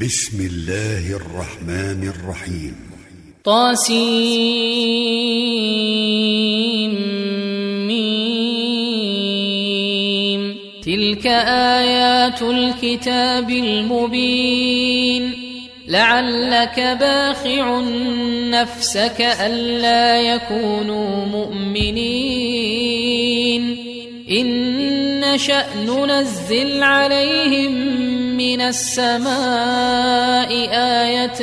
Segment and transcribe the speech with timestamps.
[0.00, 2.74] بسم الله الرحمن الرحيم.
[3.44, 3.98] طاسيم
[10.82, 11.26] تلك
[11.76, 15.32] آيات الكتاب المبين.
[15.88, 17.80] لعلك باخع
[18.50, 22.38] نفسك ألا يكونوا مؤمنين.
[24.30, 28.07] إن نشأ ننزل عليهم
[28.38, 30.50] من السماء
[31.02, 31.40] آية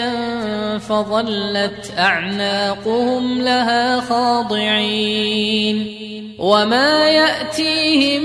[0.77, 5.95] فظلت أعناقهم لها خاضعين
[6.39, 8.21] وما يأتيهم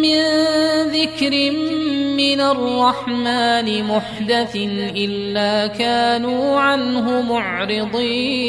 [0.00, 0.22] من
[0.88, 1.50] ذكر
[2.16, 4.56] من الرحمن محدث
[4.96, 8.48] إلا كانوا عنه معرضين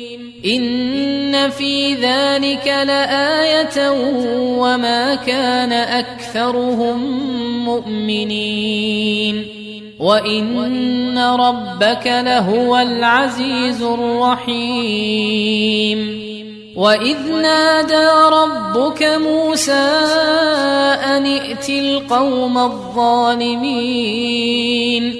[0.45, 3.91] إن في ذلك لآية
[4.59, 7.25] وما كان أكثرهم
[7.65, 9.45] مؤمنين.
[9.99, 16.21] وإن ربك لهو العزيز الرحيم.
[16.75, 19.89] وإذ نادى ربك موسى
[21.03, 25.15] أن ائت القوم الظالمين.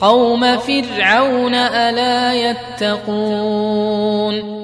[0.00, 4.63] قوم فرعون ألا يتقون.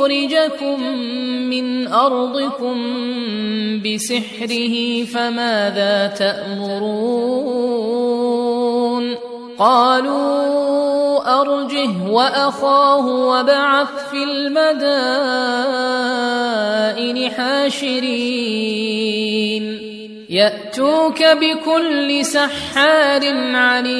[0.00, 0.80] يخرجكم
[1.50, 2.76] من أرضكم
[3.82, 7.60] بسحره فماذا تأمرون؟
[9.58, 14.60] قالوا أرجه وأخاه وبعث في المدائن
[17.30, 19.00] حاشرين.
[20.30, 23.22] يأتوك بكل سحار
[23.54, 23.99] عليم.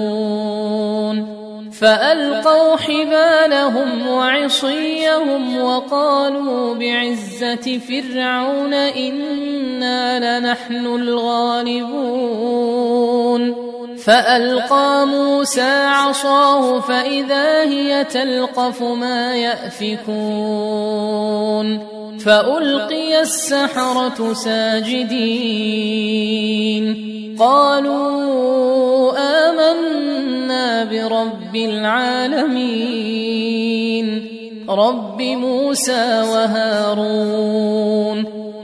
[1.81, 11.91] فألقوا حبالهم وعصيهم وقالوا بعزة فرعون إنا لنحن الغالبون.
[13.97, 20.01] فألقى موسى عصاه فإذا هي تلقف ما يأفكون.
[22.19, 25.51] فألقي السحرة ساجدين.
[27.39, 29.11] قالوا
[29.49, 32.91] آمنا برب العالمين.
[34.69, 37.61] رب موسى وهارون.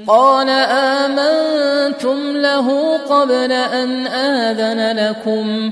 [0.07, 5.69] قال آمنتم له قبل أن آذن لكم.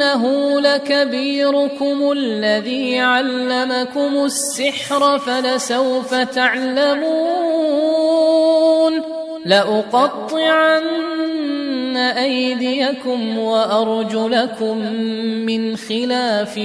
[0.00, 7.40] إنه لكبيركم الذي علمكم السحر فلسوف تعلمون.
[9.44, 10.82] لأقطعن
[11.96, 14.78] أيديكم وأرجلكم
[15.46, 16.58] من خلاف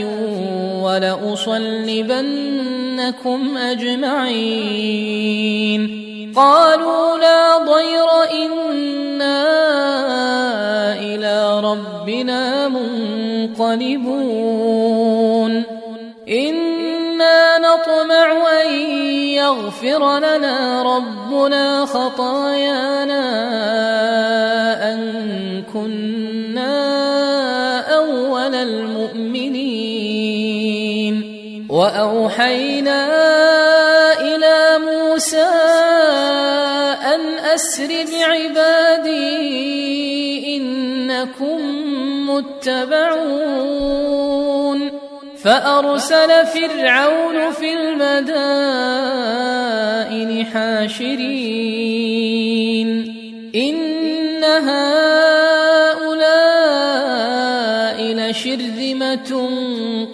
[0.82, 1.98] ولأصلبنكم
[3.58, 4.56] أجمعين.
[6.36, 9.44] قالوا لا ضير إنا
[10.94, 14.16] إلى ربنا منقلبون.
[16.30, 18.28] إنا نطمع
[18.62, 18.70] أن
[19.40, 23.24] يغفر لنا ربنا خطايانا
[24.94, 26.76] أن كنا
[27.96, 29.96] أول المؤمنين.
[31.70, 33.02] وأوحينا
[34.22, 35.46] إلى موسى
[37.56, 39.38] أن أسر بعبادي
[40.58, 41.60] إنكم
[42.30, 43.60] متبعون.
[45.44, 48.06] فأرسل فرعون في المدائن
[50.46, 51.16] حاشرين.
[53.56, 54.78] إن هؤلاء
[58.02, 59.50] لشرذمة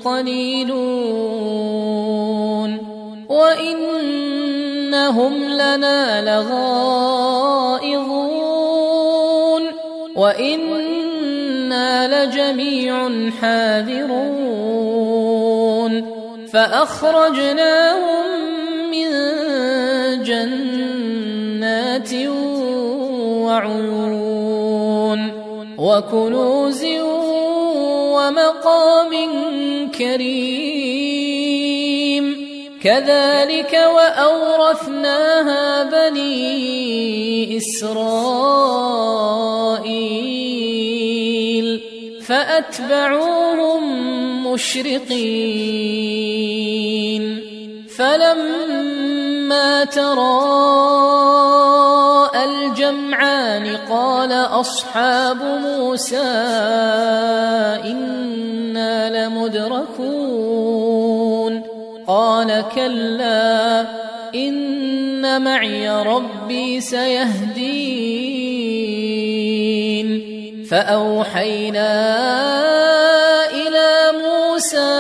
[0.05, 1.51] قليلون.
[3.29, 7.20] وإنهم لنا لغائظون
[10.31, 12.93] وإنا لجميع
[13.41, 14.51] حاذرون
[16.53, 18.25] فأخرجناهم
[18.91, 19.09] من
[20.23, 22.13] جنات
[23.43, 25.21] وعيون
[25.77, 26.85] وكنوز
[28.15, 29.11] ومقام
[29.91, 30.90] كريم
[32.83, 38.71] كذلك وأورثناها بني إسرائيل
[42.27, 43.83] فأتبعوهم
[44.47, 45.21] مشرقين
[47.97, 51.11] فلما تراءى
[52.43, 56.21] الجمعان قال أصحاب موسى
[57.85, 60.90] إنا لمدركون
[62.11, 63.85] قال كلا
[64.35, 67.91] إن معي ربي سيهدين.
[70.71, 71.91] فأوحينا
[73.51, 74.91] إلى موسى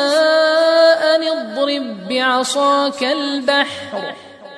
[1.15, 4.13] أن اضرب بعصاك البحر.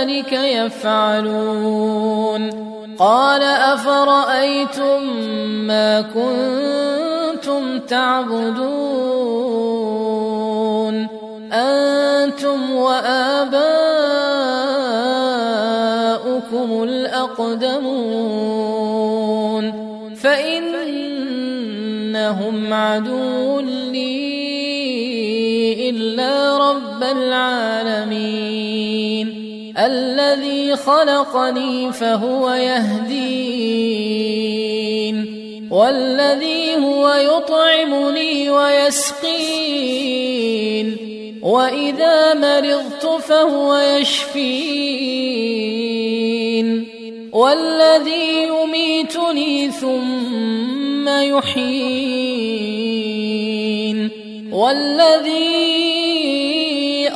[0.00, 1.90] كذلك يفعلون.
[2.98, 5.02] قال أفرأيتم
[5.66, 8.66] ما كنتم تعبدون؟
[11.52, 13.58] أنتم وآباؤكم
[16.82, 17.80] الأقدمون.
[20.22, 21.14] فإنهم
[22.74, 24.30] عدو لي
[25.90, 28.39] إلا رب العالمين.
[29.86, 34.00] الذي خلقني فهو يهدين
[35.70, 39.80] والذي هو يطعمني ويسقين
[41.42, 44.80] وإذا مرضت فهو يشفين
[47.32, 52.50] والذي يميتني ثم يحيين
[54.52, 55.99] والذي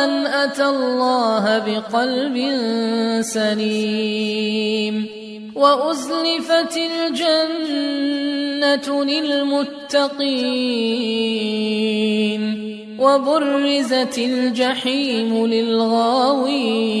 [0.00, 2.36] من أتى الله بقلب
[3.20, 5.06] سليم
[5.54, 6.76] وأزلفت
[7.16, 8.24] الجنة
[9.04, 10.20] للمتقين
[12.98, 17.00] وبرزت الجحيم للغاوين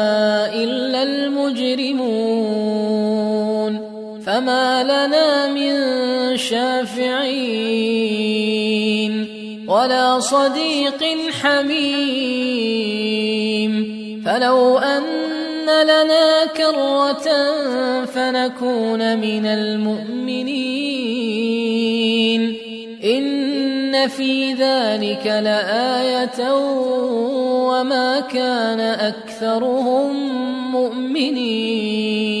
[4.41, 5.73] فما لنا من
[6.37, 7.11] شافعين
[9.67, 11.03] ولا صديق
[11.41, 12.61] حميم
[14.25, 15.03] فلو أن
[15.83, 17.27] لنا كرة
[18.05, 20.51] فنكون من المؤمنين
[23.03, 26.53] إن في ذلك لآية
[27.69, 30.31] وما كان أكثرهم
[30.71, 32.40] مؤمنين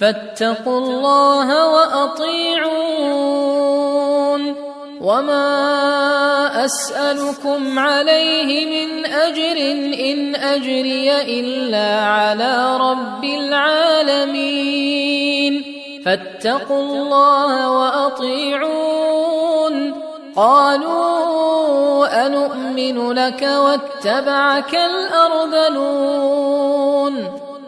[0.00, 3.20] فاتقوا الله وأطيعون.
[5.00, 9.56] وما أسألكم عليه من أجر
[10.12, 15.64] إن أجري إلا على رب العالمين.
[16.06, 19.20] فاتقوا الله وأطيعون.
[20.36, 27.49] قالوا أنؤمن لك واتبعك الأرذلون.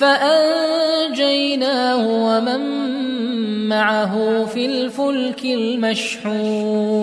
[0.00, 1.56] فأنجيناه
[2.08, 2.60] ومن
[3.68, 6.94] معه في الفلك المشحون.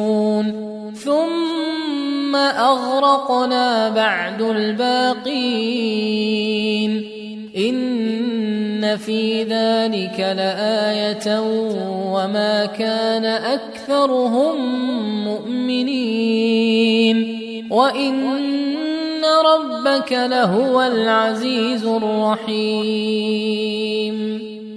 [0.95, 5.51] ثم أغرقنا بعد الباقين.
[7.57, 11.39] إن في ذلك لآية
[12.13, 14.55] وما كان أكثرهم
[15.25, 16.11] مؤمنين.
[19.21, 22.91] وان ربك لهو العزيز الرحيم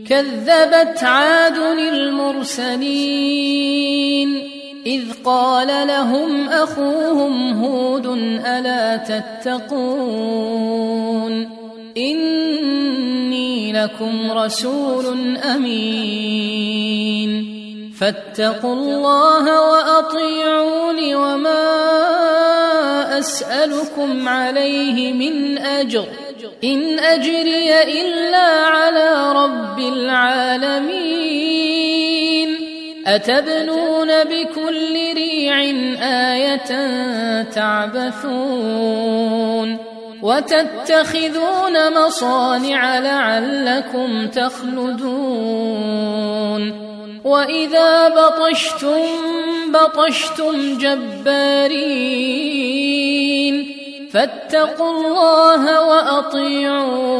[0.09, 2.85] كذبت عاد المرسلين
[4.87, 8.07] اذ قال لهم اخوهم هود
[8.47, 9.65] الا تتقون
[11.97, 16.85] اني لكم رسول امين
[18.01, 22.14] فاتقوا الله واطيعون وما
[23.19, 26.05] اسالكم عليه من أجر.
[26.65, 31.15] إن أجري إلا على رب العالمين.
[33.07, 35.61] أتبنون بكل ريع
[36.33, 39.05] آية تعبثون.
[40.23, 45.25] وتتخذون مصانع لعلكم تخلدون.
[47.25, 49.03] وإذا بطشتم
[49.69, 52.74] بطشتم جبارين.
[54.15, 57.15] فاتقوا الله وأطيعون.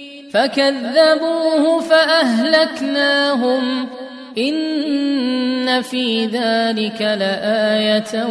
[0.33, 3.87] فكذبوه فأهلكناهم.
[4.37, 8.25] إن في ذلك لآية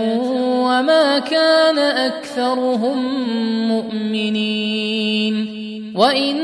[0.64, 3.28] وما كان أكثرهم
[3.68, 5.34] مؤمنين.
[5.96, 6.40] وإن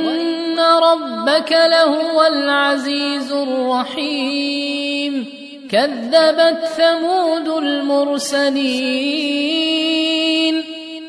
[0.82, 5.26] ربك لهو العزيز الرحيم.
[5.70, 9.16] كذبت ثمود المرسلين.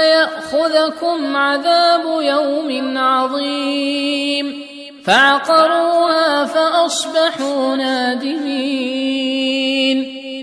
[0.00, 4.62] فيأخذكم عذاب يوم عظيم.
[5.04, 9.30] فعقروها فأصبحوا نادمين.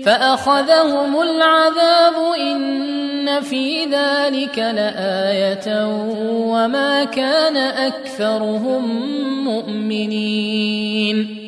[0.06, 5.86] فأخذهم العذاب إن في ذلك لآية
[6.28, 8.84] وما كان أكثرهم
[9.44, 11.47] مؤمنين.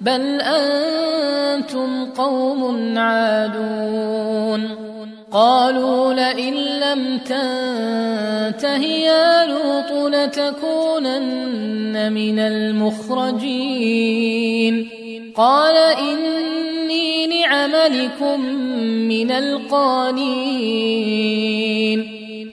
[0.00, 4.68] بل أنتم قوم عادون.
[5.32, 13.78] قالوا لئن لم تنته يا لوط لتكونن من المخرجين.
[15.36, 18.40] قال إني لعملكم
[19.08, 20.78] من القانين.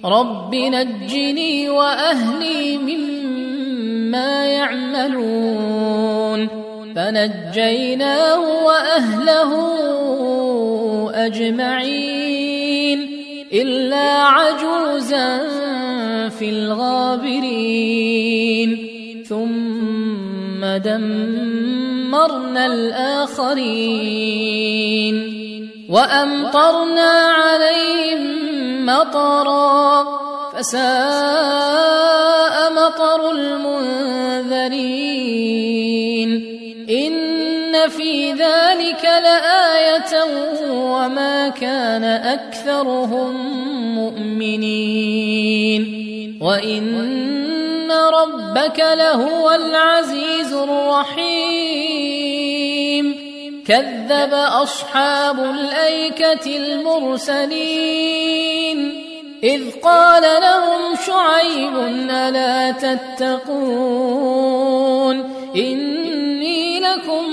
[0.06, 6.15] رب نجني وأهلي مما يعملون.
[6.96, 9.52] فنجيناه وأهله
[11.26, 13.00] أجمعين
[13.54, 15.50] إلا عجوزا
[16.30, 17.36] في الغابرين.
[19.30, 23.56] ثم دمرنا الآخرين.
[25.90, 30.04] وأمطرنا عليهم مطرا.
[30.54, 36.05] فساء مطر المنذرين.
[36.90, 40.24] إن في ذلك لآية
[40.70, 43.36] وما كان أكثرهم
[43.96, 45.82] مؤمنين.
[46.42, 51.66] وإن ربك لهو العزيز الرحيم.
[53.68, 58.06] كذب أصحاب الأيكة المرسلين.
[59.44, 61.76] إذ قال لهم شعيب
[62.10, 63.46] ألا تتقون؟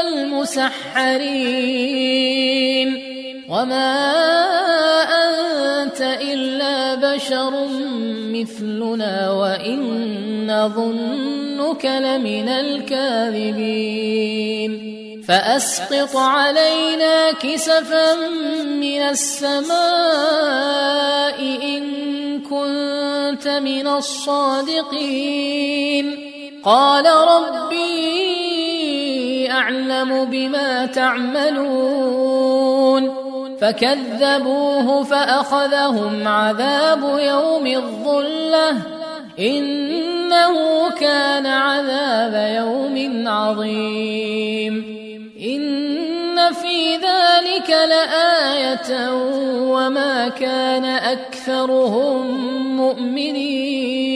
[0.00, 1.36] المسحرين.
[3.48, 3.92] وما
[5.02, 7.68] أنت إلا بشر
[8.32, 9.80] مثلنا وإن
[10.46, 13.76] نظنك لمن الكاذبين.
[15.28, 18.14] فأسقط علينا كسفا
[18.66, 19.76] من السماء
[21.62, 21.82] إن
[22.42, 25.06] كنت من الصادقين.
[26.64, 28.45] قال ربي
[29.50, 32.46] أعلم بما تعملون
[33.60, 38.76] فكذبوه فأخذهم عذاب يوم الظلة
[39.38, 44.96] إنه كان عذاب يوم عظيم
[45.40, 49.10] إن في ذلك لآية
[49.60, 52.26] وما كان أكثرهم
[52.76, 54.15] مؤمنين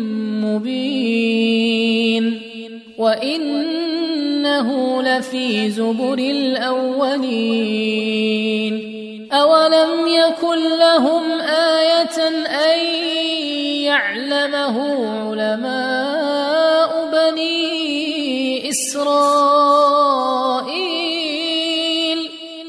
[0.51, 2.41] مبين
[2.97, 4.67] وإنه
[5.01, 7.51] لفي زبر الأولين.
[9.31, 12.79] أولم يكن لهم آية أن
[13.83, 14.77] يعلمه
[15.29, 19.31] علماء بني إسرائيل.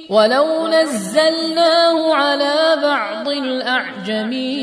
[0.08, 4.62] ولو نزلناه على بعض الأعجمين.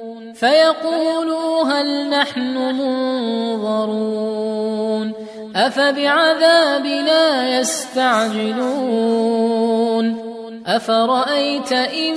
[0.41, 2.57] فيقولوا هل نحن
[3.61, 4.21] منظرون
[5.55, 9.01] أفبعذابنا يستعجلون
[10.67, 12.15] أفرأيت إن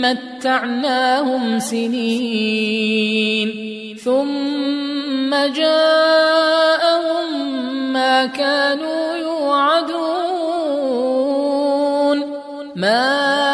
[0.00, 3.04] متعناهم سنين
[4.04, 7.28] ثم جاءهم
[7.92, 10.24] ما كانوا يوعدون
[12.76, 13.53] ما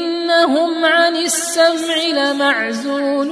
[0.31, 3.31] انهم عن السمع لمعزولون.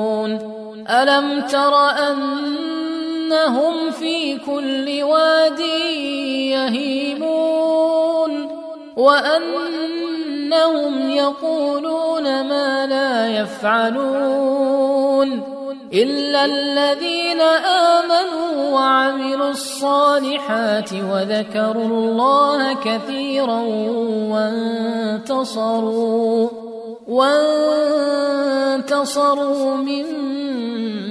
[0.91, 5.61] ألم تر أنهم في كل واد
[7.09, 8.47] يهيمون
[8.97, 15.41] وأنهم يقولون ما لا يفعلون
[15.93, 23.61] إلا الذين آمنوا وعملوا الصالحات وذكروا الله كثيرا
[25.21, 26.49] وانتصروا
[27.07, 28.65] وانتصروا
[29.75, 30.05] من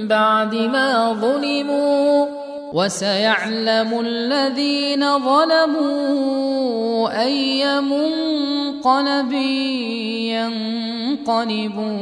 [0.07, 2.25] بعد ما ظلموا
[2.73, 9.31] وسيعلم الذين ظلموا أي منقلب
[11.21, 12.01] ينقلبون.